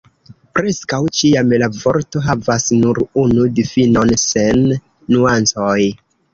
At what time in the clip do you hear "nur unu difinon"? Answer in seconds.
2.79-4.17